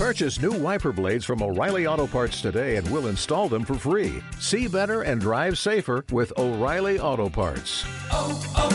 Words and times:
Purchase 0.00 0.40
new 0.40 0.52
wiper 0.52 0.92
blades 0.92 1.26
from 1.26 1.42
O'Reilly 1.42 1.86
Auto 1.86 2.06
Parts 2.06 2.40
today 2.40 2.76
and 2.76 2.90
we'll 2.90 3.08
install 3.08 3.50
them 3.50 3.66
for 3.66 3.74
free. 3.74 4.22
See 4.38 4.66
better 4.66 5.02
and 5.02 5.20
drive 5.20 5.58
safer 5.58 6.06
with 6.10 6.32
O'Reilly 6.38 6.98
Auto 6.98 7.28
Parts. 7.28 7.84
oh, 8.10 8.32
oh, 8.56 8.72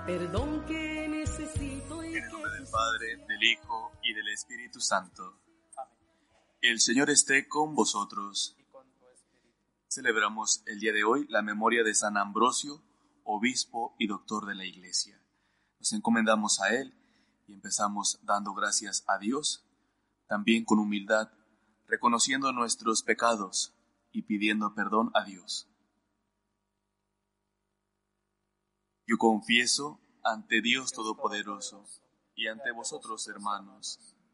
Perdón 0.07 0.65
que 0.69 1.09
necesito 1.09 2.05
y 2.05 2.17
En 2.17 2.23
el 2.23 2.31
nombre 2.31 2.51
que 2.53 2.59
del 2.61 2.69
Padre, 2.71 3.17
del 3.27 3.43
Hijo 3.43 3.91
y 4.01 4.15
del 4.15 4.29
Espíritu 4.29 4.79
Santo. 4.79 5.48
El 6.61 6.81
Señor 6.81 7.09
esté 7.09 7.47
con 7.47 7.77
vosotros. 7.77 8.57
Celebramos 9.87 10.65
el 10.67 10.81
día 10.81 10.93
de 10.93 11.05
hoy 11.05 11.25
la 11.29 11.41
memoria 11.41 11.85
de 11.85 11.95
San 11.95 12.17
Ambrosio, 12.17 12.83
obispo 13.23 13.95
y 13.97 14.09
doctor 14.09 14.45
de 14.45 14.57
la 14.57 14.65
Iglesia. 14.65 15.23
Nos 15.79 15.93
encomendamos 15.93 16.61
a 16.61 16.75
Él 16.75 16.93
y 17.47 17.53
empezamos 17.53 18.19
dando 18.25 18.55
gracias 18.55 19.05
a 19.07 19.19
Dios, 19.19 19.69
también 20.27 20.65
con 20.65 20.81
humildad, 20.81 21.31
reconociendo 21.87 22.53
nuestros 22.53 23.05
pecados 23.05 23.73
y 24.11 24.23
pidiendo 24.23 24.75
perdón 24.75 25.13
a 25.15 25.23
Dios. 25.23 25.69
Yo 29.07 29.17
confieso 29.17 30.01
ante 30.25 30.61
Dios 30.61 30.91
Todopoderoso 30.91 31.85
y 32.35 32.49
ante 32.49 32.73
vosotros, 32.73 33.29
hermanos, 33.29 34.18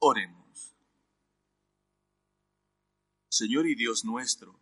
Oremos. 0.00 0.76
Señor 3.28 3.66
y 3.66 3.74
Dios 3.74 4.04
nuestro, 4.04 4.60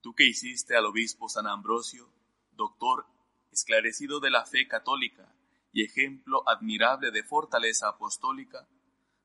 tú 0.00 0.14
que 0.14 0.26
hiciste 0.26 0.76
al 0.76 0.86
obispo 0.86 1.28
San 1.28 1.48
Ambrosio, 1.48 2.08
doctor 2.52 3.04
esclarecido 3.50 4.20
de 4.20 4.30
la 4.30 4.46
fe 4.46 4.68
católica 4.68 5.34
y 5.72 5.82
ejemplo 5.82 6.48
admirable 6.48 7.10
de 7.10 7.24
fortaleza 7.24 7.88
apostólica, 7.88 8.68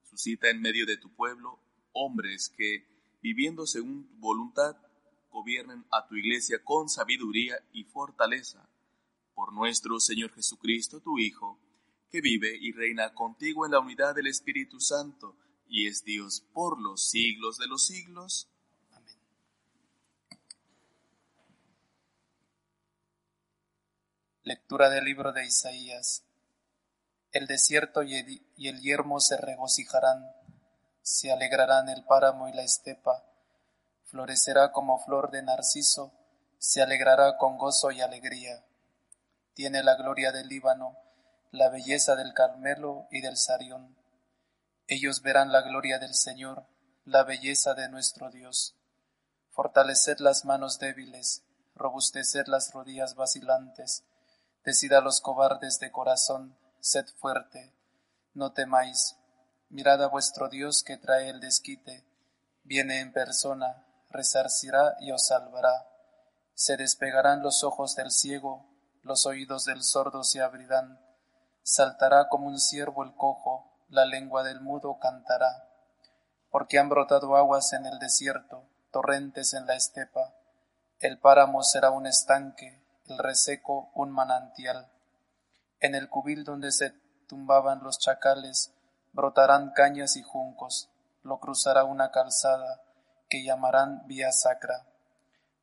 suscita 0.04 0.50
en 0.50 0.62
medio 0.62 0.88
de 0.88 0.98
tu 0.98 1.14
pueblo 1.14 1.60
hombres 1.92 2.50
que, 2.50 2.88
viviendo 3.22 3.68
según 3.68 4.08
tu 4.08 4.16
voluntad, 4.16 4.76
gobiernen 5.30 5.86
a 5.92 6.08
tu 6.08 6.16
iglesia 6.16 6.64
con 6.64 6.90
sabiduría 6.90 7.56
y 7.72 7.84
fortaleza. 7.84 8.68
Por 9.36 9.54
nuestro 9.54 10.00
Señor 10.00 10.34
Jesucristo, 10.34 11.02
tu 11.02 11.20
Hijo, 11.20 11.60
que 12.16 12.22
vive 12.22 12.58
y 12.62 12.72
reina 12.72 13.14
contigo 13.14 13.66
en 13.66 13.74
la 13.74 13.80
unidad 13.80 14.16
del 14.16 14.28
Espíritu 14.28 14.80
Santo, 14.80 15.36
y 15.68 15.90
es 15.90 16.06
Dios 16.06 16.46
por 16.54 16.82
los 16.82 17.10
siglos 17.10 17.58
de 17.58 17.68
los 17.68 17.86
siglos. 17.88 18.48
Amén. 18.94 19.18
Lectura 24.44 24.90
del 24.90 25.04
libro 25.04 25.34
de 25.34 25.46
Isaías. 25.46 26.24
El 27.34 27.48
desierto 27.48 28.02
y 28.02 28.16
el, 28.16 28.48
y 28.56 28.70
el 28.70 28.80
yermo 28.80 29.20
se 29.20 29.36
regocijarán, 29.36 30.26
se 31.02 31.34
alegrarán 31.34 31.90
el 31.90 32.06
páramo 32.06 32.48
y 32.48 32.54
la 32.54 32.64
estepa, 32.64 33.26
florecerá 34.06 34.72
como 34.72 35.04
flor 35.04 35.32
de 35.32 35.44
narciso, 35.44 36.14
se 36.60 36.82
alegrará 36.82 37.36
con 37.36 37.58
gozo 37.58 37.92
y 37.92 38.00
alegría. 38.00 38.64
Tiene 39.54 39.84
la 39.84 39.96
gloria 39.96 40.32
del 40.32 40.48
Líbano, 40.48 40.98
la 41.56 41.70
belleza 41.70 42.16
del 42.16 42.34
Carmelo 42.34 43.08
y 43.12 43.22
del 43.22 43.38
Sarión. 43.38 43.96
Ellos 44.88 45.22
verán 45.22 45.52
la 45.52 45.62
gloria 45.62 46.00
del 46.00 46.14
Señor, 46.14 46.68
la 47.06 47.24
belleza 47.24 47.74
de 47.74 47.88
nuestro 47.88 48.30
Dios. 48.30 48.76
Fortaleced 49.52 50.20
las 50.20 50.44
manos 50.44 50.80
débiles, 50.80 51.44
robusteced 51.76 52.48
las 52.48 52.74
rodillas 52.74 53.16
vacilantes, 53.16 54.04
decid 54.66 54.92
a 54.94 55.02
los 55.02 55.22
cobardes 55.22 55.80
de 55.80 55.92
corazón, 55.92 56.58
sed 56.82 57.06
fuerte, 57.20 57.74
no 58.34 58.52
temáis, 58.52 59.16
mirad 59.70 60.04
a 60.04 60.08
vuestro 60.08 60.50
Dios 60.50 60.84
que 60.84 60.98
trae 60.98 61.30
el 61.30 61.40
desquite, 61.40 62.06
viene 62.64 63.00
en 63.00 63.14
persona, 63.14 63.86
resarcirá 64.10 64.98
y 65.00 65.12
os 65.12 65.28
salvará. 65.28 65.88
Se 66.54 66.76
despegarán 66.76 67.42
los 67.42 67.64
ojos 67.64 67.96
del 67.96 68.12
ciego, 68.12 68.66
los 69.04 69.26
oídos 69.26 69.64
del 69.66 69.84
sordo 69.84 70.24
se 70.24 70.42
abrirán, 70.42 71.05
saltará 71.66 72.30
como 72.30 72.46
un 72.46 72.60
ciervo 72.60 73.04
el 73.04 73.16
cojo, 73.16 73.72
la 73.90 74.06
lengua 74.06 74.44
del 74.44 74.62
mudo 74.62 75.00
cantará. 75.00 75.68
Porque 76.52 76.78
han 76.78 76.90
brotado 76.90 77.36
aguas 77.36 77.74
en 77.74 77.88
el 77.88 77.98
desierto, 77.98 78.70
torrentes 78.92 79.56
en 79.56 79.66
la 79.66 79.74
estepa. 79.74 80.36
El 81.00 81.20
páramo 81.20 81.64
será 81.64 81.90
un 81.90 82.06
estanque, 82.06 82.86
el 83.08 83.18
reseco 83.18 83.90
un 83.96 84.12
manantial. 84.12 84.92
En 85.80 85.96
el 85.96 86.08
cubil 86.08 86.44
donde 86.44 86.72
se 86.72 86.92
tumbaban 87.28 87.84
los 87.84 87.98
chacales, 87.98 88.72
brotarán 89.12 89.72
cañas 89.72 90.18
y 90.18 90.22
juncos, 90.22 90.92
lo 91.24 91.40
cruzará 91.40 91.84
una 91.84 92.12
calzada, 92.12 92.84
que 93.28 93.44
llamarán 93.44 94.06
vía 94.06 94.32
sacra. 94.32 94.86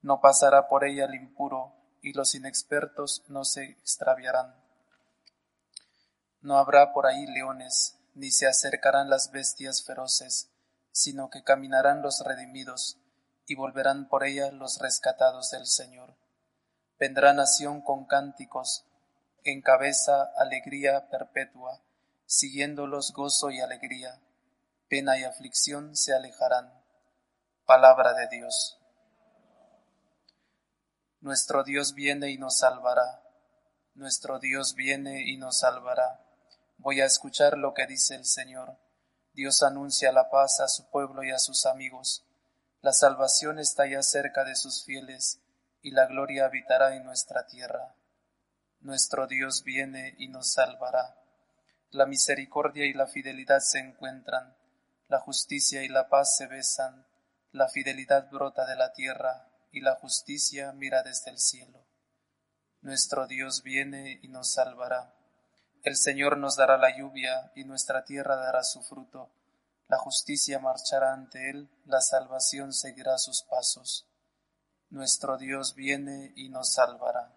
No 0.00 0.20
pasará 0.20 0.66
por 0.66 0.84
ella 0.84 1.04
el 1.04 1.14
impuro, 1.14 1.76
y 2.02 2.12
los 2.12 2.34
inexpertos 2.34 3.22
no 3.28 3.44
se 3.44 3.62
extraviarán. 3.62 4.61
No 6.42 6.58
habrá 6.58 6.92
por 6.92 7.06
ahí 7.06 7.26
leones, 7.26 7.96
ni 8.14 8.32
se 8.32 8.48
acercarán 8.48 9.08
las 9.08 9.30
bestias 9.30 9.84
feroces, 9.84 10.50
sino 10.90 11.30
que 11.30 11.44
caminarán 11.44 12.02
los 12.02 12.20
redimidos, 12.24 12.98
y 13.46 13.54
volverán 13.54 14.08
por 14.08 14.24
ella 14.24 14.50
los 14.50 14.78
rescatados 14.80 15.50
del 15.50 15.66
Señor. 15.66 16.16
Vendrá 16.98 17.32
nación 17.32 17.80
con 17.80 18.06
cánticos, 18.06 18.84
en 19.44 19.62
cabeza 19.62 20.32
alegría 20.36 21.08
perpetua, 21.10 21.80
siguiéndolos 22.26 23.12
gozo 23.12 23.50
y 23.50 23.60
alegría, 23.60 24.20
pena 24.88 25.18
y 25.18 25.24
aflicción 25.24 25.96
se 25.96 26.12
alejarán. 26.12 26.72
Palabra 27.64 28.14
de 28.14 28.28
Dios. 28.28 28.78
Nuestro 31.20 31.62
Dios 31.62 31.94
viene 31.94 32.30
y 32.30 32.38
nos 32.38 32.58
salvará. 32.58 33.22
Nuestro 33.94 34.40
Dios 34.40 34.74
viene 34.74 35.22
y 35.22 35.36
nos 35.36 35.60
salvará. 35.60 36.31
Voy 36.82 37.00
a 37.00 37.04
escuchar 37.04 37.58
lo 37.58 37.74
que 37.74 37.86
dice 37.86 38.16
el 38.16 38.24
Señor. 38.24 38.76
Dios 39.34 39.62
anuncia 39.62 40.10
la 40.10 40.30
paz 40.30 40.58
a 40.58 40.66
su 40.66 40.90
pueblo 40.90 41.22
y 41.22 41.30
a 41.30 41.38
sus 41.38 41.64
amigos. 41.64 42.26
La 42.80 42.92
salvación 42.92 43.60
está 43.60 43.86
ya 43.86 44.02
cerca 44.02 44.42
de 44.42 44.56
sus 44.56 44.84
fieles 44.84 45.40
y 45.80 45.92
la 45.92 46.06
gloria 46.06 46.46
habitará 46.46 46.96
en 46.96 47.04
nuestra 47.04 47.46
tierra. 47.46 47.94
Nuestro 48.80 49.28
Dios 49.28 49.62
viene 49.62 50.16
y 50.18 50.26
nos 50.26 50.54
salvará. 50.54 51.22
La 51.90 52.04
misericordia 52.04 52.84
y 52.84 52.94
la 52.94 53.06
fidelidad 53.06 53.60
se 53.60 53.78
encuentran, 53.78 54.56
la 55.06 55.20
justicia 55.20 55.84
y 55.84 55.88
la 55.88 56.08
paz 56.08 56.36
se 56.36 56.48
besan, 56.48 57.06
la 57.52 57.68
fidelidad 57.68 58.28
brota 58.28 58.66
de 58.66 58.74
la 58.74 58.92
tierra 58.92 59.48
y 59.70 59.82
la 59.82 59.94
justicia 59.94 60.72
mira 60.72 61.04
desde 61.04 61.30
el 61.30 61.38
cielo. 61.38 61.86
Nuestro 62.80 63.28
Dios 63.28 63.62
viene 63.62 64.18
y 64.20 64.26
nos 64.26 64.52
salvará. 64.52 65.21
El 65.82 65.96
Señor 65.96 66.38
nos 66.38 66.54
dará 66.56 66.78
la 66.78 66.96
lluvia 66.96 67.50
y 67.56 67.64
nuestra 67.64 68.04
tierra 68.04 68.36
dará 68.36 68.62
su 68.62 68.82
fruto. 68.82 69.30
La 69.88 69.98
justicia 69.98 70.60
marchará 70.60 71.12
ante 71.12 71.50
Él, 71.50 71.68
la 71.86 72.00
salvación 72.00 72.72
seguirá 72.72 73.18
sus 73.18 73.42
pasos. 73.42 74.06
Nuestro 74.90 75.36
Dios 75.38 75.74
viene 75.74 76.32
y 76.36 76.50
nos 76.50 76.72
salvará. 76.74 77.36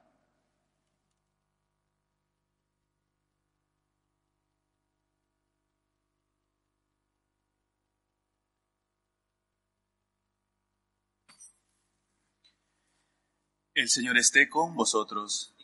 El 13.73 13.89
Señor 13.89 14.17
esté 14.17 14.47
con 14.47 14.75
vosotros. 14.75 15.54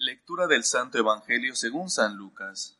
Lectura 0.00 0.46
del 0.46 0.62
Santo 0.62 0.96
Evangelio 0.96 1.56
según 1.56 1.90
San 1.90 2.14
Lucas. 2.14 2.78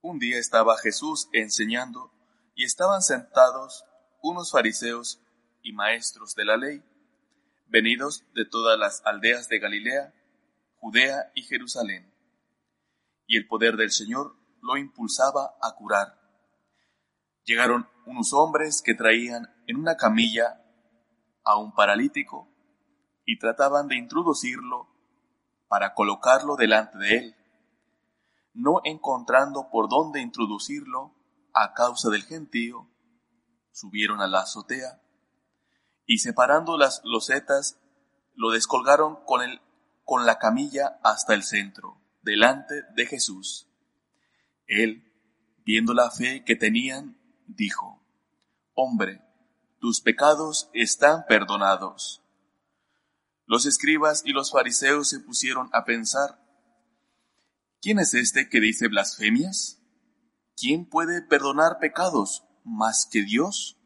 Un 0.00 0.18
día 0.18 0.38
estaba 0.38 0.78
Jesús 0.78 1.28
enseñando 1.34 2.10
y 2.54 2.64
estaban 2.64 3.02
sentados 3.02 3.84
unos 4.22 4.52
fariseos 4.52 5.20
y 5.62 5.74
maestros 5.74 6.34
de 6.34 6.46
la 6.46 6.56
ley, 6.56 6.82
venidos 7.66 8.24
de 8.32 8.46
todas 8.46 8.78
las 8.78 9.04
aldeas 9.04 9.50
de 9.50 9.58
Galilea, 9.58 10.14
Judea 10.76 11.30
y 11.34 11.42
Jerusalén. 11.42 12.10
Y 13.26 13.36
el 13.36 13.46
poder 13.46 13.76
del 13.76 13.90
Señor 13.90 14.34
lo 14.62 14.78
impulsaba 14.78 15.58
a 15.60 15.74
curar. 15.74 16.18
Llegaron 17.44 17.86
unos 18.06 18.32
hombres 18.32 18.82
que 18.82 18.94
traían 18.94 19.52
en 19.66 19.76
una 19.76 19.96
camilla 19.96 20.60
a 21.44 21.56
un 21.56 21.74
paralítico 21.74 22.48
y 23.24 23.38
trataban 23.38 23.88
de 23.88 23.96
introducirlo 23.96 24.88
para 25.68 25.94
colocarlo 25.94 26.56
delante 26.56 26.98
de 26.98 27.16
él. 27.16 27.36
No 28.52 28.80
encontrando 28.84 29.68
por 29.70 29.88
dónde 29.88 30.20
introducirlo 30.20 31.14
a 31.52 31.72
causa 31.72 32.10
del 32.10 32.24
gentío, 32.24 32.88
subieron 33.72 34.20
a 34.20 34.26
la 34.26 34.40
azotea 34.40 35.00
y 36.06 36.18
separando 36.18 36.76
las 36.76 37.00
losetas, 37.04 37.80
lo 38.34 38.50
descolgaron 38.50 39.18
con, 39.24 39.42
el, 39.42 39.60
con 40.04 40.26
la 40.26 40.38
camilla 40.38 40.98
hasta 41.02 41.34
el 41.34 41.42
centro, 41.42 42.00
delante 42.22 42.82
de 42.94 43.06
Jesús. 43.06 43.68
Él, 44.66 45.12
viendo 45.64 45.94
la 45.94 46.10
fe 46.10 46.44
que 46.44 46.56
tenían, 46.56 47.18
dijo, 47.46 48.04
Hombre, 48.74 49.22
tus 49.78 50.00
pecados 50.00 50.70
están 50.72 51.26
perdonados. 51.28 52.22
Los 53.46 53.66
escribas 53.66 54.22
y 54.24 54.32
los 54.32 54.50
fariseos 54.50 55.08
se 55.10 55.20
pusieron 55.20 55.68
a 55.72 55.84
pensar, 55.84 56.42
¿quién 57.80 57.98
es 57.98 58.14
este 58.14 58.48
que 58.48 58.60
dice 58.60 58.88
blasfemias? 58.88 59.80
¿Quién 60.56 60.86
puede 60.86 61.22
perdonar 61.22 61.78
pecados 61.78 62.44
más 62.64 63.06
que 63.10 63.22
Dios? 63.22 63.76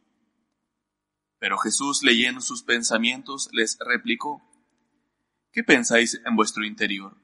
Pero 1.39 1.59
Jesús, 1.59 2.03
leyendo 2.03 2.41
sus 2.41 2.63
pensamientos, 2.63 3.49
les 3.53 3.79
replicó, 3.79 4.43
¿qué 5.53 5.63
pensáis 5.65 6.21
en 6.25 6.37
vuestro 6.37 6.65
interior? 6.65 7.17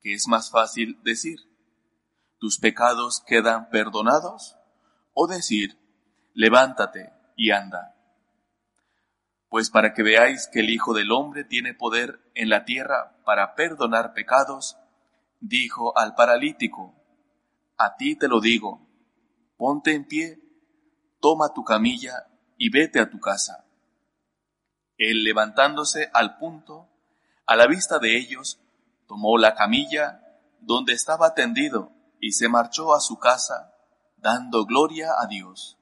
¿Qué 0.00 0.14
es 0.14 0.28
más 0.28 0.50
fácil 0.50 1.00
decir, 1.02 1.38
¿tus 2.38 2.58
pecados 2.58 3.22
quedan 3.26 3.68
perdonados? 3.70 4.57
O 5.20 5.26
decir, 5.26 5.76
levántate 6.32 7.12
y 7.34 7.50
anda. 7.50 7.96
Pues 9.48 9.68
para 9.68 9.92
que 9.92 10.04
veáis 10.04 10.46
que 10.46 10.60
el 10.60 10.70
Hijo 10.70 10.94
del 10.94 11.10
Hombre 11.10 11.42
tiene 11.42 11.74
poder 11.74 12.20
en 12.36 12.48
la 12.48 12.64
tierra 12.64 13.18
para 13.24 13.56
perdonar 13.56 14.12
pecados, 14.12 14.78
dijo 15.40 15.98
al 15.98 16.14
paralítico, 16.14 16.94
a 17.76 17.96
ti 17.96 18.14
te 18.14 18.28
lo 18.28 18.40
digo, 18.40 18.86
ponte 19.56 19.92
en 19.92 20.06
pie, 20.06 20.38
toma 21.18 21.52
tu 21.52 21.64
camilla 21.64 22.28
y 22.56 22.70
vete 22.70 23.00
a 23.00 23.10
tu 23.10 23.18
casa. 23.18 23.64
Él 24.98 25.24
levantándose 25.24 26.12
al 26.14 26.38
punto, 26.38 26.88
a 27.44 27.56
la 27.56 27.66
vista 27.66 27.98
de 27.98 28.16
ellos, 28.16 28.60
tomó 29.08 29.36
la 29.36 29.56
camilla 29.56 30.22
donde 30.60 30.92
estaba 30.92 31.34
tendido 31.34 31.90
y 32.20 32.34
se 32.34 32.48
marchó 32.48 32.94
a 32.94 33.00
su 33.00 33.18
casa, 33.18 33.74
dando 34.20 34.64
gloria 34.64 35.10
a 35.20 35.26
Dios. 35.26 35.76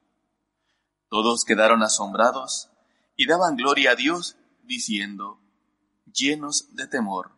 Todos 1.08 1.44
quedaron 1.44 1.82
asombrados 1.82 2.70
y 3.16 3.26
daban 3.26 3.56
gloria 3.56 3.92
a 3.92 3.94
Dios, 3.94 4.36
diciendo, 4.64 5.40
llenos 6.12 6.74
de 6.74 6.86
temor, 6.86 7.30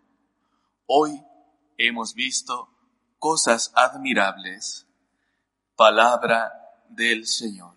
hoy 0.87 1.23
hemos 1.77 2.15
visto 2.15 2.69
cosas 3.19 3.73
admirables. 3.75 4.87
Palabra 5.77 6.53
del 6.89 7.27
Señor. 7.27 7.77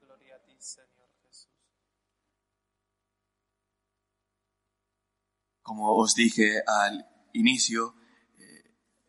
Gloria 0.00 0.36
a 0.36 0.38
ti, 0.40 0.56
Señor 0.58 1.08
Jesús. 1.22 1.48
Como 5.62 5.94
os 5.96 6.14
dije 6.14 6.62
al 6.66 7.06
inicio, 7.32 7.94
eh, 8.38 8.64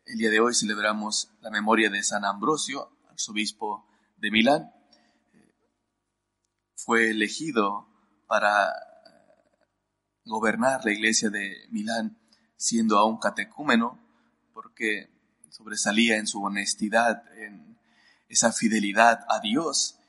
el 0.06 0.18
día 0.18 0.30
de 0.30 0.40
hoy 0.40 0.54
celebramos 0.54 1.32
la 1.42 1.50
memoria 1.50 1.90
de 1.90 2.04
San 2.04 2.26
Ambrosio, 2.26 2.92
arzobispo 3.20 3.86
de 4.18 4.32
Milán 4.32 4.72
fue 6.76 7.10
elegido 7.10 7.86
para 8.28 8.72
gobernar 10.24 10.86
la 10.86 10.94
iglesia 10.94 11.30
de 11.30 11.68
Milán 11.70 12.18
siendo 12.56 12.98
aún 12.98 13.18
catecúmeno, 13.18 14.00
porque 14.54 15.10
sobresalía 15.50 16.16
en 16.16 16.28
su 16.28 16.42
honestidad, 16.42 17.24
en 17.38 17.78
esa 18.30 18.54
fidelidad 18.54 19.26
a 19.28 19.42
Dios, 19.42 20.00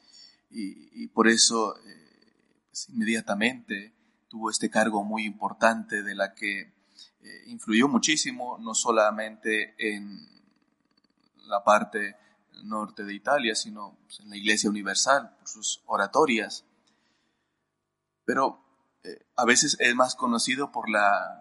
y, 0.52 1.08
por 1.08 1.26
eso 1.28 1.76
eh, 1.78 2.62
pues, 2.68 2.88
inmediatamente 2.90 3.92
tuvo 4.28 4.50
este 4.50 4.70
cargo 4.70 5.02
muy 5.04 5.24
importante 5.24 6.02
de 6.02 6.14
la 6.14 6.34
que 6.34 6.60
eh, 6.60 7.42
influyó 7.46 7.88
muchísimo, 7.88 8.58
no 8.58 8.74
solamente 8.74 9.74
en 9.78 10.28
la 11.46 11.64
parte 11.64 12.16
norte 12.64 13.04
de 13.04 13.14
Italia, 13.14 13.54
sino 13.54 13.98
pues, 14.04 14.20
en 14.20 14.30
la 14.30 14.36
Iglesia 14.36 14.70
Universal, 14.70 15.34
por 15.38 15.48
sus 15.48 15.82
oratorias. 15.86 16.64
Pero 18.24 18.64
eh, 19.02 19.26
a 19.36 19.44
veces 19.44 19.76
es 19.80 19.94
más 19.94 20.14
conocido 20.14 20.70
por 20.72 20.88
la, 20.88 21.36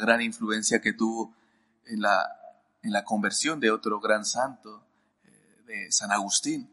gran 0.00 0.22
influencia 0.22 0.80
que 0.80 0.94
tuvo 0.94 1.34
en 1.86 2.00
la, 2.00 2.26
en 2.82 2.92
la 2.92 3.04
conversión 3.04 3.60
de 3.60 3.70
otro 3.70 4.00
gran 4.00 4.24
santo, 4.24 4.86
eh, 5.24 5.62
de 5.66 5.92
San 5.92 6.10
Agustín, 6.10 6.72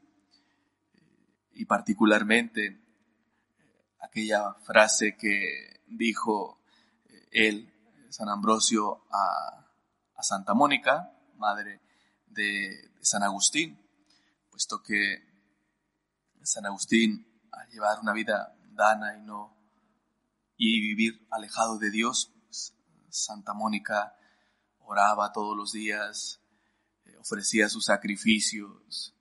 y 1.54 1.66
particularmente 1.66 2.82
aquella 4.00 4.54
frase 4.66 5.16
que 5.16 5.82
dijo 5.88 6.60
eh, 7.06 7.28
él, 7.32 7.74
San 8.10 8.30
Ambrosio, 8.30 9.04
a, 9.12 9.58
Santa 10.24 10.54
Mónica, 10.54 11.12
madre 11.38 11.82
de 12.34 12.92
San 13.02 13.24
Agustín, 13.24 13.80
puesto 14.50 14.82
que 14.82 15.32
San 16.44 16.66
Agustín, 16.66 17.28
al 17.52 17.70
llevar 17.70 18.00
una 18.00 18.14
vida 18.14 18.56
dana 18.74 19.18
y 19.18 19.22
no 19.22 19.58
y 20.58 20.80
vivir 20.80 21.28
alejado 21.32 21.78
de 21.78 21.90
Dios, 21.90 22.32
pues, 22.46 22.76
Santa 23.10 23.54
Mónica 23.54 24.16
oraba 24.80 25.32
todos 25.32 25.56
los 25.56 25.72
días, 25.72 26.42
eh, 27.06 27.18
ofrecía 27.18 27.70
sus 27.70 27.86
sacrificios, 27.86 29.16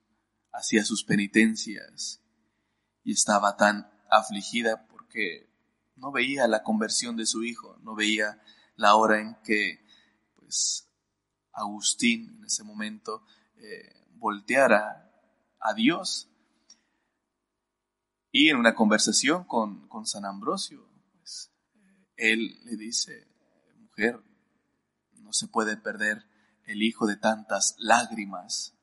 hacía 0.51 0.83
sus 0.83 1.03
penitencias 1.03 2.21
y 3.03 3.13
estaba 3.13 3.55
tan 3.57 3.91
afligida 4.09 4.87
porque 4.87 5.49
no 5.95 6.11
veía 6.11 6.47
la 6.47 6.63
conversión 6.63 7.15
de 7.15 7.25
su 7.25 7.43
hijo, 7.43 7.77
no 7.81 7.95
veía 7.95 8.41
la 8.75 8.95
hora 8.95 9.19
en 9.19 9.35
que 9.43 9.85
pues 10.35 10.90
Agustín 11.53 12.35
en 12.37 12.45
ese 12.45 12.63
momento 12.63 13.23
eh, 13.57 14.07
volteara 14.15 15.11
a 15.59 15.73
Dios. 15.73 16.29
Y 18.31 18.49
en 18.49 18.57
una 18.57 18.75
conversación 18.75 19.43
con, 19.43 19.87
con 19.87 20.05
San 20.05 20.25
Ambrosio, 20.25 20.87
pues, 21.17 21.51
él 22.15 22.59
le 22.63 22.77
dice, 22.77 23.27
mujer, 23.79 24.21
no 25.13 25.33
se 25.33 25.47
puede 25.47 25.75
perder 25.77 26.25
el 26.65 26.81
hijo 26.81 27.07
de 27.07 27.17
tantas 27.17 27.75
lágrimas. 27.77 28.73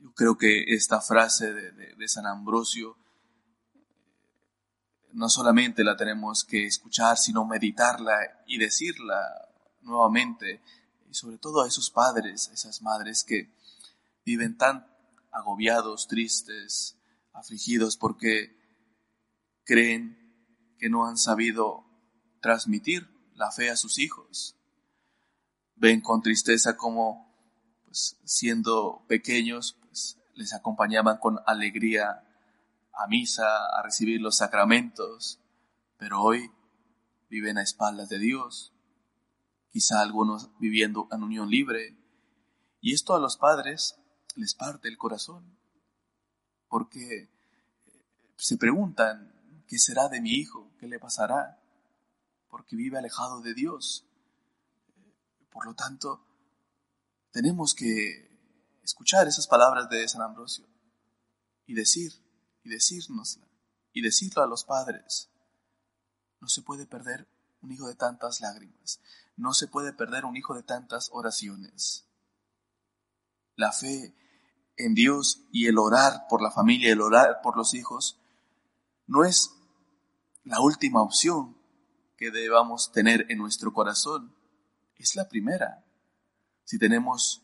Yo 0.00 0.12
creo 0.14 0.38
que 0.38 0.74
esta 0.74 1.00
frase 1.00 1.52
de, 1.52 1.94
de 1.96 2.08
San 2.08 2.26
Ambrosio 2.26 2.96
no 5.12 5.28
solamente 5.28 5.82
la 5.82 5.96
tenemos 5.96 6.44
que 6.44 6.66
escuchar, 6.66 7.16
sino 7.16 7.44
meditarla 7.44 8.16
y 8.46 8.58
decirla 8.58 9.48
nuevamente, 9.82 10.62
y 11.10 11.14
sobre 11.14 11.38
todo 11.38 11.62
a 11.62 11.68
esos 11.68 11.90
padres, 11.90 12.48
a 12.48 12.54
esas 12.54 12.82
madres 12.82 13.24
que 13.24 13.50
viven 14.24 14.56
tan 14.56 14.86
agobiados, 15.30 16.06
tristes, 16.06 16.96
afligidos 17.32 17.96
porque 17.96 18.56
creen 19.64 20.16
que 20.78 20.88
no 20.88 21.06
han 21.06 21.16
sabido 21.16 21.84
transmitir 22.40 23.08
la 23.34 23.50
fe 23.50 23.70
a 23.70 23.76
sus 23.76 23.98
hijos. 23.98 24.56
Ven 25.76 26.00
con 26.00 26.22
tristeza 26.22 26.76
como, 26.76 27.32
pues, 27.84 28.16
siendo 28.24 29.04
pequeños, 29.08 29.76
pues, 29.86 30.18
les 30.34 30.52
acompañaban 30.52 31.18
con 31.18 31.38
alegría 31.46 32.24
a 32.92 33.06
misa, 33.06 33.66
a 33.66 33.82
recibir 33.82 34.20
los 34.20 34.36
sacramentos, 34.36 35.38
pero 35.98 36.20
hoy 36.20 36.50
viven 37.28 37.58
a 37.58 37.62
espaldas 37.62 38.08
de 38.08 38.18
Dios, 38.18 38.72
quizá 39.78 40.00
algunos 40.00 40.50
viviendo 40.58 41.06
en 41.12 41.22
unión 41.22 41.48
libre, 41.48 41.96
y 42.80 42.94
esto 42.94 43.14
a 43.14 43.20
los 43.20 43.36
padres 43.36 43.94
les 44.34 44.52
parte 44.56 44.88
el 44.88 44.98
corazón, 44.98 45.56
porque 46.66 47.30
se 48.36 48.56
preguntan, 48.56 49.32
¿qué 49.68 49.78
será 49.78 50.08
de 50.08 50.20
mi 50.20 50.32
hijo? 50.32 50.68
¿Qué 50.80 50.88
le 50.88 50.98
pasará? 50.98 51.62
Porque 52.48 52.74
vive 52.74 52.98
alejado 52.98 53.40
de 53.40 53.54
Dios. 53.54 54.04
Por 55.48 55.64
lo 55.64 55.76
tanto, 55.76 56.26
tenemos 57.30 57.72
que 57.72 58.36
escuchar 58.82 59.28
esas 59.28 59.46
palabras 59.46 59.88
de 59.88 60.08
San 60.08 60.22
Ambrosio 60.22 60.66
y 61.66 61.74
decir, 61.74 62.12
y 62.64 62.68
decírnosla, 62.68 63.46
y 63.92 64.02
decirlo 64.02 64.42
a 64.42 64.48
los 64.48 64.64
padres. 64.64 65.30
No 66.40 66.48
se 66.48 66.62
puede 66.62 66.84
perder 66.84 67.28
un 67.60 67.70
hijo 67.70 67.86
de 67.86 67.94
tantas 67.94 68.40
lágrimas, 68.40 69.00
no 69.38 69.54
se 69.54 69.68
puede 69.68 69.92
perder 69.92 70.24
un 70.24 70.36
hijo 70.36 70.54
de 70.54 70.64
tantas 70.64 71.10
oraciones. 71.12 72.06
La 73.54 73.72
fe 73.72 74.14
en 74.76 74.94
Dios 74.94 75.42
y 75.52 75.66
el 75.66 75.78
orar 75.78 76.26
por 76.28 76.42
la 76.42 76.50
familia, 76.50 76.92
el 76.92 77.00
orar 77.00 77.40
por 77.40 77.56
los 77.56 77.72
hijos, 77.72 78.18
no 79.06 79.24
es 79.24 79.54
la 80.44 80.60
última 80.60 81.02
opción 81.02 81.56
que 82.16 82.30
debamos 82.30 82.90
tener 82.92 83.26
en 83.28 83.38
nuestro 83.38 83.72
corazón, 83.72 84.34
es 84.96 85.14
la 85.14 85.28
primera. 85.28 85.84
Si 86.64 86.78
tenemos 86.78 87.42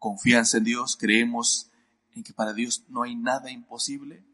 confianza 0.00 0.58
en 0.58 0.64
Dios, 0.64 0.96
creemos 0.96 1.70
en 2.14 2.24
que 2.24 2.32
para 2.32 2.52
Dios 2.52 2.84
no 2.88 3.04
hay 3.04 3.14
nada 3.14 3.50
imposible, 3.50 4.24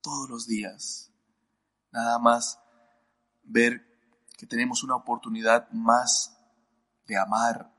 todos 0.00 0.28
los 0.28 0.46
días, 0.46 1.12
nada 1.92 2.18
más 2.18 2.58
ver 3.42 3.87
que 4.38 4.46
tenemos 4.46 4.84
una 4.84 4.94
oportunidad 4.94 5.68
más 5.72 6.38
de 7.06 7.18
amar, 7.18 7.74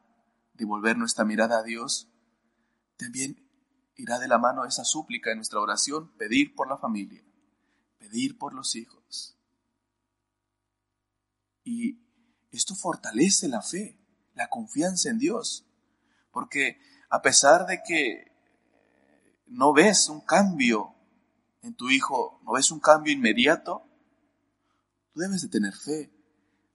de 0.53 0.65
volver 0.65 0.97
nuestra 0.97 1.23
mirada 1.23 1.59
a 1.59 1.63
Dios, 1.63 2.09
también 2.97 3.49
irá 3.95 4.19
de 4.19 4.27
la 4.27 4.37
mano 4.37 4.65
esa 4.65 4.83
súplica 4.83 5.31
en 5.31 5.37
nuestra 5.37 5.61
oración, 5.61 6.11
pedir 6.17 6.53
por 6.53 6.67
la 6.67 6.77
familia, 6.77 7.23
pedir 7.97 8.37
por 8.37 8.53
los 8.53 8.75
hijos. 8.75 9.37
Y 11.63 11.97
esto 12.51 12.75
fortalece 12.75 13.47
la 13.47 13.61
fe, 13.61 13.97
la 14.33 14.49
confianza 14.49 15.09
en 15.09 15.17
Dios, 15.17 15.65
porque 16.29 16.81
a 17.09 17.21
pesar 17.21 17.67
de 17.67 17.81
que 17.87 18.33
no 19.47 19.71
ves 19.71 20.09
un 20.09 20.19
cambio 20.19 20.93
en 21.61 21.73
tu 21.73 21.89
hijo, 21.89 22.41
no 22.43 22.51
ves 22.51 22.69
un 22.69 22.81
cambio 22.81 23.13
inmediato, 23.13 23.87
tú 25.13 25.21
debes 25.21 25.41
de 25.41 25.47
tener 25.47 25.73
fe. 25.73 26.18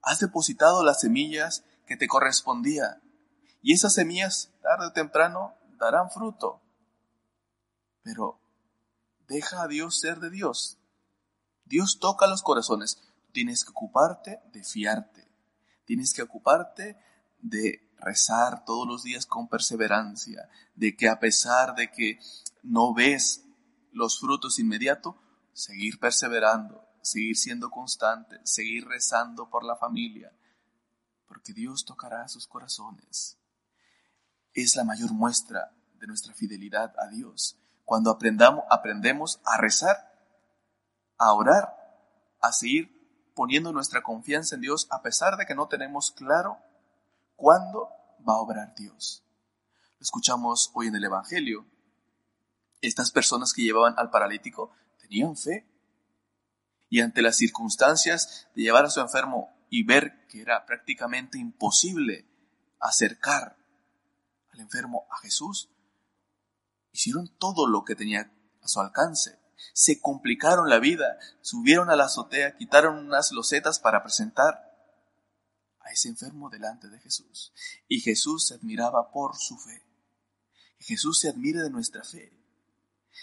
Has 0.05 0.19
depositado 0.19 0.83
las 0.83 1.01
semillas 1.01 1.63
que 1.87 1.97
te 1.97 2.07
correspondía 2.07 3.01
y 3.63 3.73
esas 3.73 3.95
semillas 3.95 4.51
tarde 4.61 4.85
o 4.85 4.93
temprano 4.93 5.55
darán 5.79 6.11
fruto. 6.11 6.61
Pero 8.03 8.39
deja 9.27 9.63
a 9.63 9.67
Dios 9.67 9.99
ser 9.99 10.19
de 10.19 10.29
Dios. 10.29 10.77
Dios 11.65 11.99
toca 11.99 12.27
los 12.27 12.43
corazones. 12.43 13.01
Tienes 13.31 13.63
que 13.65 13.71
ocuparte 13.71 14.39
de 14.53 14.63
fiarte. 14.63 15.27
Tienes 15.85 16.13
que 16.13 16.21
ocuparte 16.21 16.95
de 17.41 17.91
rezar 17.97 18.63
todos 18.63 18.87
los 18.87 19.01
días 19.01 19.25
con 19.25 19.47
perseverancia, 19.47 20.47
de 20.75 20.95
que 20.95 21.09
a 21.09 21.19
pesar 21.19 21.73
de 21.73 21.91
que 21.91 22.19
no 22.61 22.93
ves 22.93 23.43
los 23.91 24.19
frutos 24.19 24.59
inmediatos, 24.59 25.15
seguir 25.53 25.99
perseverando, 25.99 26.84
seguir 27.05 27.37
siendo 27.37 27.69
constante, 27.69 28.39
seguir 28.43 28.87
rezando 28.87 29.47
por 29.47 29.63
la 29.63 29.75
familia, 29.75 30.33
porque 31.27 31.53
Dios 31.53 31.85
tocará 31.85 32.27
sus 32.27 32.47
corazones. 32.47 33.37
Es 34.55 34.75
la 34.75 34.83
mayor 34.83 35.11
muestra 35.13 35.71
de 35.99 36.07
nuestra 36.07 36.33
fidelidad 36.33 36.95
a 36.97 37.07
Dios. 37.07 37.59
Cuando 37.83 38.09
aprendamos, 38.09 38.65
aprendemos 38.71 39.39
a 39.45 39.57
rezar, 39.57 39.95
a 41.19 41.31
orar, 41.33 41.75
a 42.41 42.51
seguir 42.51 43.31
poniendo 43.35 43.71
nuestra 43.71 44.01
confianza 44.01 44.55
en 44.55 44.61
Dios 44.61 44.87
a 44.89 45.03
pesar 45.03 45.37
de 45.37 45.45
que 45.45 45.53
no 45.53 45.67
tenemos 45.67 46.09
claro 46.09 46.57
cuándo 47.35 47.87
va 48.27 48.33
a 48.33 48.41
obrar 48.41 48.73
Dios. 48.73 49.23
Lo 49.99 50.03
escuchamos 50.03 50.71
hoy 50.73 50.87
en 50.87 50.95
el 50.95 51.03
Evangelio. 51.03 51.67
Estas 52.81 53.11
personas 53.11 53.53
que 53.53 53.61
llevaban 53.61 53.93
al 53.97 54.09
paralítico 54.09 54.71
tenían 54.99 55.37
fe. 55.37 55.74
Y 56.95 57.01
ante 57.01 57.21
las 57.21 57.35
circunstancias 57.35 58.47
de 58.55 58.61
llevar 58.61 58.85
a 58.85 58.89
su 58.89 59.01
enfermo 59.01 59.53
y 59.69 59.83
ver 59.83 60.25
que 60.29 60.39
era 60.39 60.65
prácticamente 60.65 61.37
imposible 61.37 62.25
acercar 62.79 63.57
al 64.53 64.61
enfermo 64.61 65.05
a 65.11 65.17
Jesús, 65.17 65.69
hicieron 66.93 67.27
todo 67.37 67.67
lo 67.67 67.83
que 67.83 67.95
tenía 67.95 68.31
a 68.61 68.67
su 68.69 68.79
alcance. 68.79 69.37
Se 69.73 69.99
complicaron 69.99 70.69
la 70.69 70.79
vida, 70.79 71.19
subieron 71.41 71.89
a 71.89 71.97
la 71.97 72.05
azotea, 72.05 72.55
quitaron 72.55 73.07
unas 73.07 73.33
losetas 73.33 73.77
para 73.81 74.01
presentar 74.01 74.55
a 75.81 75.91
ese 75.91 76.07
enfermo 76.07 76.49
delante 76.49 76.87
de 76.87 76.97
Jesús. 77.01 77.51
Y 77.89 77.99
Jesús 77.99 78.47
se 78.47 78.53
admiraba 78.53 79.11
por 79.11 79.35
su 79.35 79.57
fe. 79.57 79.83
Jesús 80.79 81.19
se 81.19 81.27
admire 81.27 81.61
de 81.61 81.71
nuestra 81.71 82.05
fe. 82.05 82.31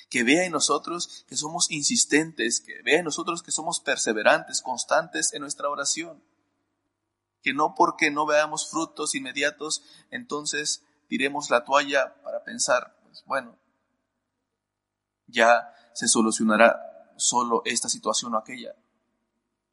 Que 0.09 0.25
vea 0.25 0.45
en 0.45 0.53
nosotros 0.53 1.25
que 1.29 1.37
somos 1.37 1.71
insistentes, 1.71 2.61
que 2.61 2.83
vea 2.83 2.99
en 2.99 3.05
nosotros 3.05 3.43
que 3.43 3.51
somos 3.51 3.81
perseverantes, 3.81 4.63
constantes 4.63 5.33
en 5.33 5.43
nuestra 5.43 5.69
oración. 5.69 6.23
Que 7.43 7.53
no 7.53 7.75
porque 7.75 8.11
no 8.11 8.27
veamos 8.27 8.71
frutos 8.71 9.15
inmediatos, 9.15 9.83
entonces 10.11 10.83
tiremos 11.09 11.51
la 11.51 11.65
toalla 11.65 12.15
para 12.23 12.43
pensar, 12.45 12.97
pues 13.05 13.23
bueno, 13.27 13.59
ya 15.27 15.75
se 15.93 16.09
solucionará 16.09 17.15
solo 17.17 17.63
esta 17.65 17.89
situación 17.89 18.35
o 18.35 18.39
aquella. 18.39 18.75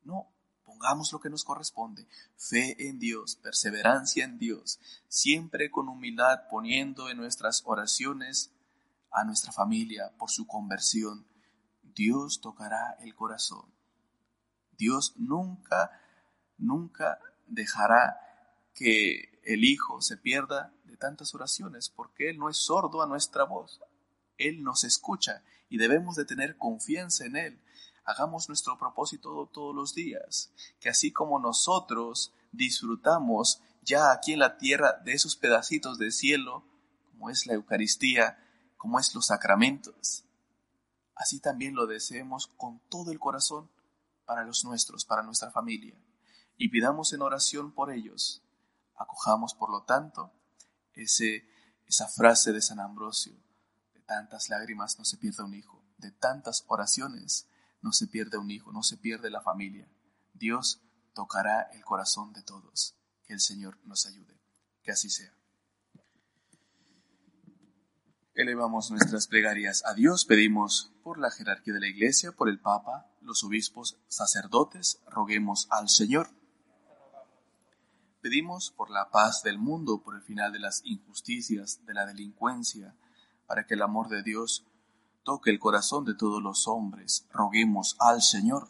No, 0.04 0.28
pongamos 0.64 1.12
lo 1.12 1.20
que 1.20 1.30
nos 1.30 1.44
corresponde, 1.44 2.08
fe 2.38 2.88
en 2.88 3.00
Dios, 3.00 3.36
perseverancia 3.36 4.24
en 4.24 4.38
Dios, 4.38 4.80
siempre 5.08 5.70
con 5.72 5.90
humildad 5.90 6.48
poniendo 6.50 7.10
en 7.10 7.18
nuestras 7.18 7.64
oraciones 7.66 8.52
a 9.12 9.24
nuestra 9.24 9.52
familia 9.52 10.14
por 10.18 10.30
su 10.30 10.48
conversión. 10.48 11.28
Dios 11.82 12.42
tocará 12.42 12.98
el 13.02 13.16
corazón. 13.16 13.66
Dios 14.78 15.14
nunca, 15.18 15.92
nunca 16.58 17.20
dejará 17.48 18.18
que 18.74 19.42
el 19.44 19.64
Hijo 19.64 20.02
se 20.02 20.18
pierda 20.18 20.74
de 20.86 20.96
tantas 20.96 21.34
oraciones, 21.36 21.90
porque 21.90 22.30
Él 22.30 22.38
no 22.38 22.50
es 22.50 22.58
sordo 22.58 23.02
a 23.02 23.08
nuestra 23.08 23.44
voz. 23.44 23.82
Él 24.38 24.64
nos 24.64 24.84
escucha 24.84 25.44
y 25.70 25.78
debemos 25.78 26.16
de 26.16 26.26
tener 26.26 26.58
confianza 26.58 27.26
en 27.26 27.36
Él. 27.36 27.62
Hagamos 28.06 28.48
nuestro 28.48 28.78
propósito 28.78 29.50
todos 29.54 29.76
los 29.76 29.94
días, 29.94 30.52
que 30.80 30.90
así 30.90 31.12
como 31.12 31.40
nosotros 31.40 32.34
disfrutamos 32.52 33.62
ya 33.84 34.12
aquí 34.12 34.34
en 34.34 34.40
la 34.40 34.58
tierra 34.58 34.94
de 35.04 35.14
esos 35.14 35.36
pedacitos 35.36 35.98
de 35.98 36.12
cielo, 36.12 36.64
como 37.12 37.30
es 37.30 37.46
la 37.46 37.54
Eucaristía, 37.54 38.38
como 38.80 38.98
es 38.98 39.14
los 39.14 39.28
sacramentos, 39.28 40.24
así 41.14 41.40
también 41.40 41.76
lo 41.76 41.86
deseemos 41.86 42.48
con 42.58 42.80
todo 42.90 43.12
el 43.12 43.20
corazón 43.20 43.70
para 44.26 44.46
los 44.46 44.64
nuestros, 44.64 45.04
para 45.04 45.22
nuestra 45.22 45.52
familia, 45.52 45.96
y 46.58 46.70
pidamos 46.70 47.12
en 47.14 47.22
oración 47.22 47.74
por 47.74 47.92
ellos. 47.92 48.42
Acojamos, 48.96 49.54
por 49.54 49.70
lo 49.70 49.84
tanto, 49.84 50.32
ese, 50.94 51.46
esa 51.86 52.08
frase 52.08 52.54
de 52.54 52.62
San 52.62 52.80
Ambrosio, 52.80 53.34
tantas 54.06 54.50
lágrimas 54.50 54.98
no 54.98 55.06
se 55.06 55.18
pierde 55.18 55.44
un 55.44 55.54
hijo, 55.54 55.84
de 55.98 56.12
tantas 56.12 56.64
oraciones 56.68 57.48
no 57.82 57.92
se 57.92 58.08
pierde 58.08 58.38
un 58.38 58.50
hijo, 58.50 58.72
no 58.72 58.82
se 58.82 58.98
pierde 58.98 59.30
la 59.30 59.42
familia. 59.42 59.88
Dios 60.34 60.82
tocará 61.14 61.64
el 61.74 61.84
corazón 61.84 62.34
de 62.34 62.42
todos. 62.42 62.96
Que 63.24 63.34
el 63.34 63.40
Señor 63.40 63.78
nos 63.84 64.08
ayude. 64.08 64.40
Que 64.82 64.92
así 64.92 65.10
sea. 65.10 65.32
Elevamos 68.40 68.90
nuestras 68.90 69.28
plegarias 69.28 69.84
a 69.86 69.94
Dios, 69.94 70.24
pedimos 70.24 70.94
por 71.04 71.20
la 71.20 71.30
jerarquía 71.30 71.74
de 71.74 71.82
la 71.82 71.90
Iglesia, 71.90 72.32
por 72.32 72.48
el 72.48 72.58
Papa, 72.58 73.06
los 73.22 73.44
obispos, 73.44 73.98
sacerdotes, 74.08 75.02
roguemos 75.10 75.68
al 75.70 75.90
Señor. 75.90 76.30
Pedimos 78.22 78.72
por 78.72 78.92
la 78.92 79.10
paz 79.10 79.44
del 79.44 79.60
mundo, 79.60 80.02
por 80.02 80.16
el 80.16 80.22
final 80.22 80.54
de 80.54 80.60
las 80.60 80.82
injusticias, 80.86 81.86
de 81.86 81.94
la 81.94 82.06
delincuencia, 82.06 82.96
para 83.46 83.68
que 83.68 83.74
el 83.74 83.82
amor 83.82 84.08
de 84.08 84.24
Dios 84.24 84.66
toque 85.26 85.50
el 85.50 85.60
corazón 85.60 86.06
de 86.06 86.16
todos 86.16 86.42
los 86.42 86.66
hombres. 86.70 87.28
Roguemos 87.34 87.98
al 88.00 88.22
Señor 88.22 88.70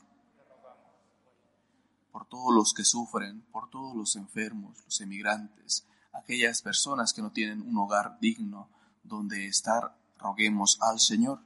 por 2.12 2.28
todos 2.28 2.56
los 2.56 2.74
que 2.74 2.86
sufren, 2.86 3.44
por 3.52 3.70
todos 3.70 3.96
los 3.96 4.16
enfermos, 4.16 4.84
los 4.84 5.00
emigrantes, 5.00 5.86
aquellas 6.12 6.64
personas 6.64 7.14
que 7.14 7.22
no 7.22 7.32
tienen 7.32 7.62
un 7.62 7.78
hogar 7.78 8.18
digno 8.20 8.68
donde 9.10 9.48
estar, 9.48 9.98
roguemos 10.18 10.78
al 10.82 11.00
Señor. 11.00 11.42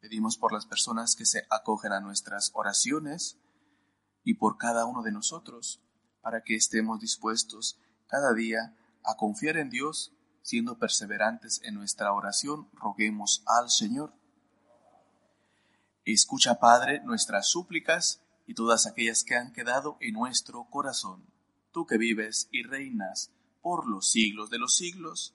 Pedimos 0.00 0.36
por 0.36 0.52
las 0.52 0.66
personas 0.66 1.16
que 1.16 1.24
se 1.24 1.46
acogen 1.48 1.92
a 1.92 2.00
nuestras 2.00 2.50
oraciones 2.52 3.38
y 4.22 4.34
por 4.34 4.58
cada 4.58 4.84
uno 4.84 5.02
de 5.02 5.12
nosotros, 5.12 5.80
para 6.20 6.42
que 6.42 6.56
estemos 6.56 7.00
dispuestos 7.00 7.78
cada 8.06 8.34
día 8.34 8.76
a 9.02 9.16
confiar 9.16 9.56
en 9.56 9.70
Dios 9.70 10.12
siendo 10.44 10.78
perseverantes 10.78 11.60
en 11.64 11.74
nuestra 11.74 12.12
oración, 12.12 12.68
roguemos 12.74 13.42
al 13.46 13.70
Señor. 13.70 14.12
Escucha, 16.04 16.60
Padre, 16.60 17.00
nuestras 17.02 17.48
súplicas 17.48 18.20
y 18.46 18.52
todas 18.52 18.86
aquellas 18.86 19.24
que 19.24 19.36
han 19.36 19.54
quedado 19.54 19.96
en 20.00 20.12
nuestro 20.12 20.64
corazón. 20.68 21.24
Tú 21.72 21.86
que 21.86 21.96
vives 21.96 22.48
y 22.52 22.62
reinas 22.62 23.32
por 23.62 23.88
los 23.88 24.10
siglos 24.10 24.50
de 24.50 24.58
los 24.58 24.76
siglos. 24.76 25.34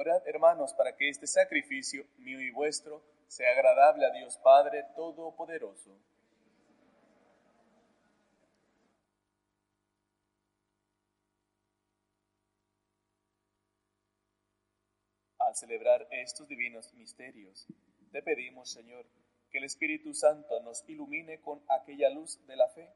Orad, 0.00 0.26
hermanos, 0.26 0.72
para 0.72 0.96
que 0.96 1.10
este 1.10 1.26
sacrificio 1.26 2.06
mío 2.16 2.40
y 2.40 2.50
vuestro 2.50 3.02
sea 3.26 3.52
agradable 3.52 4.06
a 4.06 4.10
Dios 4.10 4.38
Padre 4.38 4.82
Todopoderoso. 4.96 5.94
Al 15.38 15.54
celebrar 15.54 16.08
estos 16.12 16.48
divinos 16.48 16.94
misterios, 16.94 17.66
te 18.10 18.22
pedimos, 18.22 18.72
Señor, 18.72 19.04
que 19.50 19.58
el 19.58 19.64
Espíritu 19.64 20.14
Santo 20.14 20.62
nos 20.62 20.82
ilumine 20.88 21.42
con 21.42 21.62
aquella 21.68 22.08
luz 22.08 22.40
de 22.46 22.56
la 22.56 22.70
fe 22.70 22.88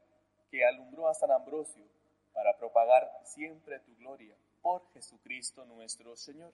que 0.49 0.65
alumbró 0.65 1.07
a 1.07 1.13
San 1.13 1.29
Ambrosio 1.29 1.85
para 2.33 2.57
propagar 2.57 3.07
siempre 3.25 3.79
tu 3.81 3.95
gloria 3.97 4.35
por 4.63 4.91
Jesucristo 4.93 5.65
nuestro 5.65 6.15
Señor. 6.15 6.51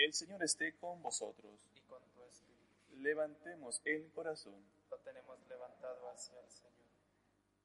El 0.00 0.14
Señor 0.14 0.42
esté 0.42 0.74
con 0.78 1.02
vosotros. 1.02 1.68
Y 1.76 1.80
con 1.82 2.02
tu 2.14 2.24
espíritu. 2.24 2.96
Levantemos 3.02 3.82
el 3.84 4.10
corazón. 4.12 4.64
Lo 4.90 4.96
tenemos 5.00 5.38
levantado 5.46 6.08
hacia 6.08 6.40
el 6.40 6.50
Señor. 6.50 6.88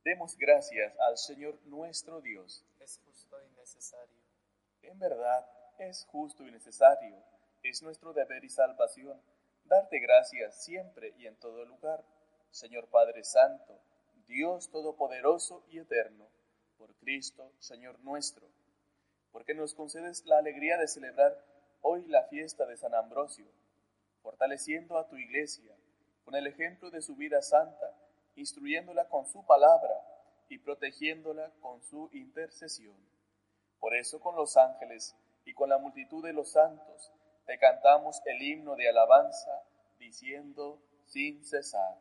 Demos 0.04 0.38
gracias 0.38 0.94
al 1.00 1.18
Señor 1.18 1.58
nuestro 1.64 2.20
Dios. 2.20 2.66
Es 2.82 3.00
justo 3.06 3.38
y 3.42 3.58
necesario. 3.58 4.20
En 4.82 5.00
verdad, 5.00 5.50
es 5.80 6.06
justo 6.12 6.46
y 6.46 6.52
necesario. 6.52 7.16
Es 7.64 7.82
nuestro 7.82 8.12
deber 8.12 8.44
y 8.44 8.50
salvación 8.50 9.18
darte 9.64 10.00
gracias 10.00 10.62
siempre 10.62 11.14
y 11.18 11.28
en 11.28 11.38
todo 11.38 11.64
lugar. 11.64 12.04
Señor 12.52 12.90
Padre 12.90 13.24
Santo, 13.24 13.80
Dios 14.28 14.70
Todopoderoso 14.72 15.64
y 15.70 15.80
Eterno, 15.80 16.28
por 16.78 16.94
Cristo, 16.96 17.54
Señor 17.60 17.98
nuestro, 18.02 18.46
porque 19.32 19.54
nos 19.54 19.74
concedes 19.74 20.26
la 20.26 20.38
alegría 20.40 20.78
de 20.78 20.90
celebrar 20.90 21.55
hoy 21.88 22.04
la 22.08 22.24
fiesta 22.24 22.66
de 22.66 22.78
San 22.78 22.96
Ambrosio, 22.96 23.46
fortaleciendo 24.24 24.98
a 24.98 25.08
tu 25.08 25.18
iglesia 25.18 25.72
con 26.24 26.34
el 26.34 26.48
ejemplo 26.48 26.90
de 26.90 27.00
su 27.00 27.16
vida 27.16 27.44
santa, 27.44 27.94
instruyéndola 28.36 29.08
con 29.08 29.28
su 29.28 29.46
palabra 29.46 29.94
y 30.50 30.58
protegiéndola 30.58 31.52
con 31.62 31.84
su 31.84 32.10
intercesión. 32.12 32.98
Por 33.80 33.96
eso 33.96 34.20
con 34.20 34.36
los 34.36 34.58
ángeles 34.58 35.16
y 35.46 35.54
con 35.54 35.70
la 35.70 35.78
multitud 35.78 36.24
de 36.24 36.34
los 36.34 36.54
santos 36.54 37.12
te 37.46 37.60
cantamos 37.60 38.20
el 38.26 38.42
himno 38.42 38.76
de 38.76 38.90
alabanza, 38.90 39.62
diciendo 40.00 40.82
sin 41.06 41.46
cesar, 41.46 42.00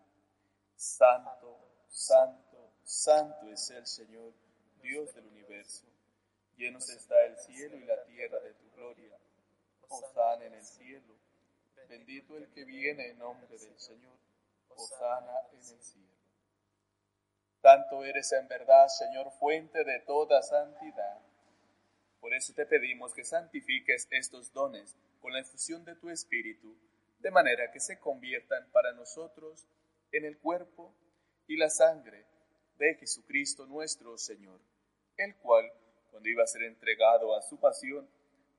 Santo, 0.76 1.58
Santo, 1.88 2.72
Santo 2.84 3.48
es 3.50 3.68
el 3.68 3.86
Señor, 3.86 4.32
Dios 4.80 5.14
del 5.14 5.26
universo. 5.26 5.84
Llenos 6.56 6.88
está 6.88 7.22
el 7.26 7.36
cielo 7.36 7.76
y 7.76 7.84
la 7.84 8.02
tierra 8.04 8.40
de 8.40 8.54
tu 8.54 8.70
gloria. 8.70 9.18
Osana 9.88 10.44
en 10.44 10.54
el 10.54 10.64
cielo. 10.64 11.14
Bendito 11.88 12.36
el 12.36 12.50
que 12.50 12.64
viene 12.64 13.10
en 13.10 13.18
nombre 13.18 13.56
del 13.56 13.78
Señor. 13.78 14.16
Osana 14.68 15.34
en 15.52 15.58
el 15.58 15.82
cielo. 15.82 16.14
Tanto 17.60 18.04
eres 18.04 18.30
en 18.32 18.46
verdad, 18.48 18.88
Señor, 18.88 19.30
fuente 19.38 19.84
de 19.84 20.00
toda 20.00 20.42
santidad. 20.42 21.20
Por 22.20 22.34
eso 22.34 22.52
te 22.54 22.66
pedimos 22.66 23.14
que 23.14 23.24
santifiques 23.24 24.06
estos 24.10 24.52
dones 24.52 24.96
con 25.20 25.32
la 25.32 25.38
infusión 25.38 25.84
de 25.84 25.94
tu 25.94 26.10
Espíritu, 26.10 26.76
de 27.20 27.30
manera 27.30 27.70
que 27.72 27.80
se 27.80 27.98
conviertan 27.98 28.70
para 28.70 28.92
nosotros 28.92 29.66
en 30.12 30.24
el 30.26 30.38
cuerpo 30.38 30.94
y 31.46 31.56
la 31.56 31.70
sangre 31.70 32.26
de 32.78 32.94
Jesucristo 32.96 33.66
nuestro 33.66 34.18
Señor, 34.18 34.60
el 35.16 35.34
cual, 35.36 35.70
cuando 36.10 36.28
iba 36.28 36.44
a 36.44 36.46
ser 36.46 36.64
entregado 36.64 37.34
a 37.34 37.42
su 37.42 37.58
pasión, 37.58 38.08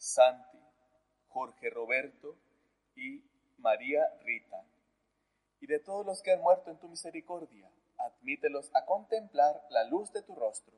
Santi, 0.00 0.58
Jorge 1.28 1.68
Roberto 1.68 2.34
y 2.96 3.22
María 3.58 4.08
Rita, 4.22 4.64
y 5.60 5.66
de 5.66 5.78
todos 5.78 6.06
los 6.06 6.22
que 6.22 6.32
han 6.32 6.40
muerto 6.40 6.70
en 6.70 6.78
tu 6.78 6.88
misericordia, 6.88 7.70
admítelos 7.98 8.70
a 8.72 8.86
contemplar 8.86 9.62
la 9.68 9.84
luz 9.84 10.10
de 10.12 10.22
tu 10.22 10.34
rostro. 10.34 10.74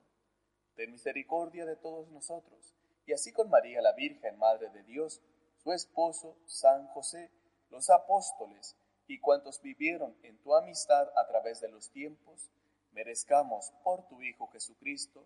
Ten 0.75 0.91
misericordia 0.91 1.65
de 1.65 1.77
todos 1.77 2.09
nosotros, 2.09 2.75
y 3.07 3.13
así 3.13 3.33
con 3.33 3.49
María 3.49 3.81
la 3.81 3.93
Virgen, 3.93 4.37
Madre 4.39 4.71
de 4.71 4.83
Dios, 4.83 5.23
su 5.63 5.71
esposo, 5.71 6.37
San 6.47 6.89
José, 6.89 7.31
los 7.71 7.91
apóstoles 7.91 8.77
y 9.07 9.21
cuantos 9.21 9.63
vivieron 9.63 10.17
en 10.25 10.37
tu 10.39 10.53
amistad 10.57 11.09
a 11.17 11.29
través 11.29 11.61
de 11.61 11.69
los 11.69 11.93
tiempos, 11.93 12.51
merezcamos 12.91 13.73
por 13.85 14.05
tu 14.09 14.21
Hijo 14.21 14.49
Jesucristo 14.49 15.25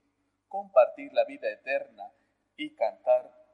compartir 0.48 1.14
la 1.14 1.24
vida 1.24 1.50
eterna 1.50 2.12
y 2.58 2.74
cantar 2.74 3.45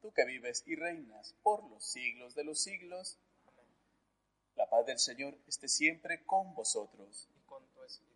tú 0.00 0.12
que 0.12 0.24
vives 0.24 0.62
y 0.66 0.74
reinas 0.76 1.34
por 1.42 1.68
los 1.70 1.84
siglos 1.84 2.34
de 2.34 2.44
los 2.44 2.62
siglos. 2.62 3.18
La 4.56 4.68
paz 4.68 4.86
del 4.86 4.98
Señor 4.98 5.38
esté 5.46 5.68
siempre 5.68 6.24
con 6.24 6.54
vosotros. 6.54 7.28
Y 7.36 7.46
con 7.46 7.66
tu 7.72 7.82
espíritu. 7.84 8.10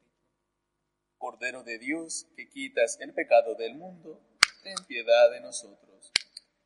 Cordero 1.18 1.62
de 1.62 1.78
Dios, 1.78 2.26
que 2.36 2.48
quitas 2.48 2.98
el 3.00 3.14
pecado 3.14 3.54
del 3.54 3.76
mundo, 3.76 4.20
ten 4.62 4.76
piedad 4.86 5.30
de 5.30 5.40
nosotros. 5.40 6.12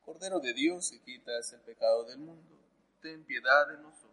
Cordero 0.01 0.41
de 0.41 0.55
Dios, 0.55 0.91
que 0.91 1.03
quitas 1.03 1.53
el 1.53 1.61
pecado 1.61 2.05
del 2.05 2.19
mundo, 2.19 2.59
ten 3.03 3.25
piedad 3.25 3.69
de 3.69 3.79
nosotros. 3.79 4.09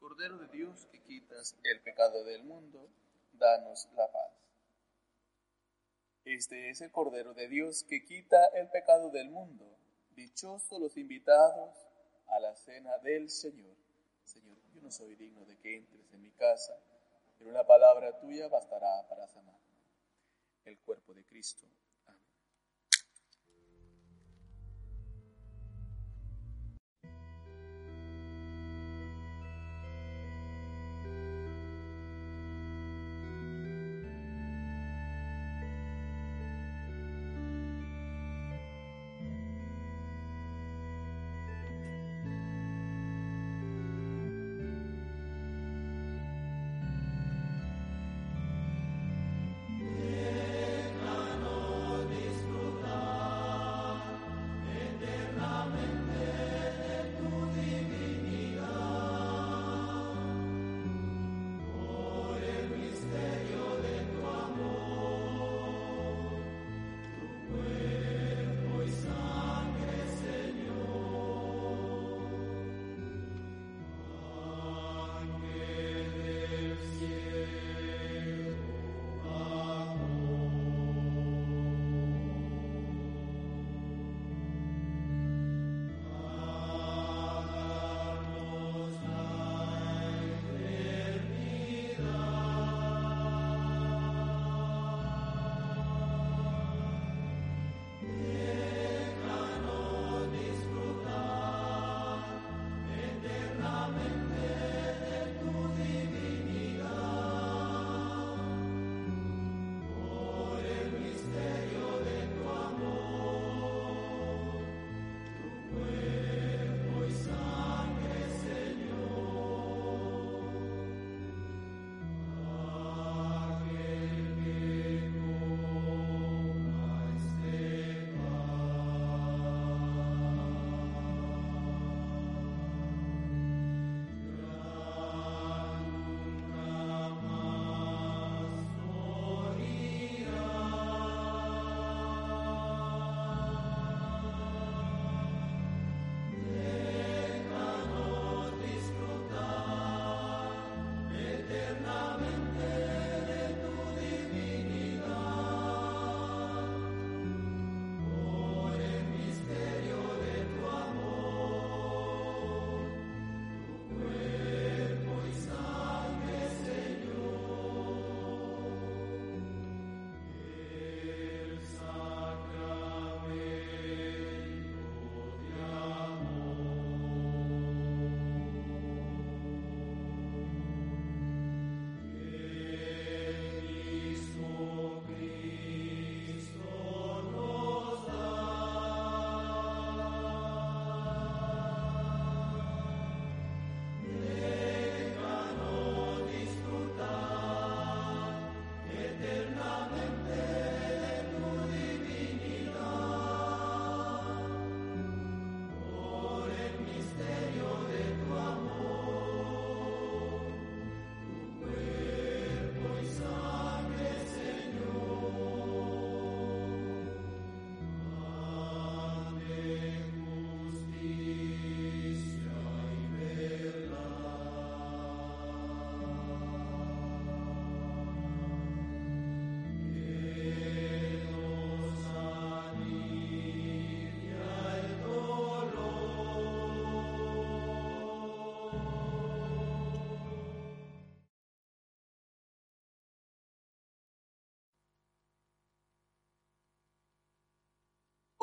Cordero 0.00 0.38
de 0.38 0.48
Dios, 0.48 0.86
que 0.90 1.02
quitas 1.02 1.56
el 1.62 1.80
pecado 1.82 2.24
del 2.24 2.44
mundo, 2.44 2.88
danos 3.32 3.88
la 3.94 4.10
paz. 4.10 4.32
Este 6.24 6.70
es 6.70 6.80
el 6.80 6.90
Cordero 6.90 7.34
de 7.34 7.46
Dios 7.46 7.84
que 7.84 8.04
quita 8.04 8.46
el 8.54 8.68
pecado 8.70 9.10
del 9.10 9.30
mundo. 9.30 9.78
Dichosos 10.16 10.80
los 10.80 10.96
invitados 10.96 11.76
a 12.26 12.40
la 12.40 12.54
cena 12.56 12.98
del 12.98 13.30
Señor. 13.30 13.76
Señor, 14.24 14.56
yo 14.74 14.80
no 14.80 14.90
soy 14.90 15.14
digno 15.14 15.44
de 15.44 15.56
que 15.58 15.76
entres 15.76 16.12
en 16.12 16.22
mi 16.22 16.32
casa 16.32 16.74
pero 17.38 17.50
una 17.50 17.64
palabra 17.64 18.18
tuya 18.18 18.48
bastará 18.48 19.06
para 19.08 19.26
sanar. 19.26 19.54
El 20.64 20.78
cuerpo 20.80 21.14
de 21.14 21.24
Cristo. 21.24 21.66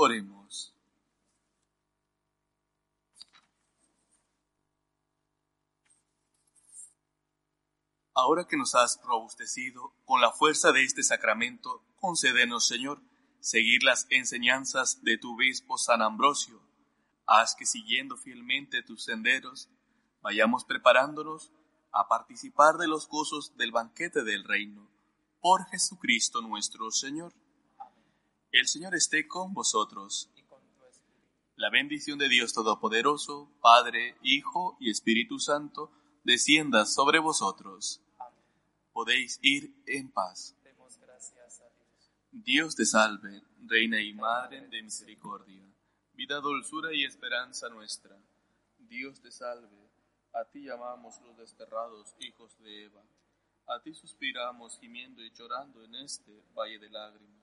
Oremos. 0.03 0.75
Ahora 8.13 8.45
que 8.45 8.57
nos 8.57 8.75
has 8.75 8.99
robustecido 9.05 9.95
con 10.03 10.19
la 10.19 10.33
fuerza 10.33 10.73
de 10.73 10.83
este 10.83 11.03
sacramento, 11.03 11.85
concédenos, 11.95 12.67
Señor, 12.67 13.01
seguir 13.39 13.83
las 13.83 14.05
enseñanzas 14.09 15.01
de 15.03 15.17
tu 15.17 15.35
obispo 15.35 15.77
San 15.77 16.01
Ambrosio. 16.01 16.61
Haz 17.25 17.55
que 17.55 17.65
siguiendo 17.65 18.17
fielmente 18.17 18.83
tus 18.83 19.05
senderos, 19.05 19.69
vayamos 20.21 20.65
preparándonos 20.65 21.53
a 21.93 22.09
participar 22.09 22.75
de 22.75 22.89
los 22.89 23.07
gozos 23.07 23.55
del 23.55 23.71
banquete 23.71 24.25
del 24.25 24.43
reino. 24.43 24.91
Por 25.39 25.65
Jesucristo 25.69 26.41
nuestro 26.41 26.91
Señor. 26.91 27.33
El 28.53 28.67
Señor 28.67 28.93
esté 28.93 29.27
con 29.27 29.51
vosotros. 29.55 30.29
La 31.55 31.71
bendición 31.71 32.19
de 32.19 32.29
Dios 32.29 32.53
Todopoderoso, 32.53 33.51
Padre, 33.59 34.15
Hijo 34.21 34.77
y 34.79 34.91
Espíritu 34.91 35.39
Santo, 35.39 35.91
descienda 36.23 36.85
sobre 36.85 37.17
vosotros. 37.17 37.99
Podéis 38.91 39.39
ir 39.41 39.73
en 39.87 40.11
paz. 40.11 40.55
Dios 42.31 42.75
te 42.75 42.85
salve, 42.85 43.41
Reina 43.65 43.99
y 43.99 44.13
Madre 44.13 44.67
de 44.67 44.83
misericordia, 44.83 45.63
vida, 46.13 46.39
dulzura 46.39 46.93
y 46.93 47.05
esperanza 47.05 47.69
nuestra. 47.69 48.15
Dios 48.77 49.19
te 49.19 49.31
salve, 49.31 49.89
a 50.31 50.45
ti 50.45 50.65
llamamos 50.65 51.19
los 51.21 51.35
desterrados 51.37 52.15
hijos 52.19 52.55
de 52.59 52.83
Eva. 52.83 53.01
A 53.65 53.81
ti 53.81 53.95
suspiramos 53.95 54.77
gimiendo 54.79 55.23
y 55.23 55.31
llorando 55.31 55.83
en 55.83 55.95
este 55.95 56.43
valle 56.53 56.77
de 56.77 56.91
lágrimas. 56.91 57.42